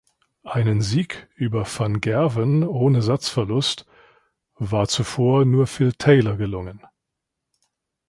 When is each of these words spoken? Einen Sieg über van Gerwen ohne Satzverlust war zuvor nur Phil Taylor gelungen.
Einen 0.45 0.81
Sieg 0.81 1.29
über 1.35 1.63
van 1.67 2.01
Gerwen 2.01 2.63
ohne 2.67 3.03
Satzverlust 3.03 3.85
war 4.55 4.87
zuvor 4.87 5.45
nur 5.45 5.67
Phil 5.67 5.93
Taylor 5.93 6.37
gelungen. 6.37 6.81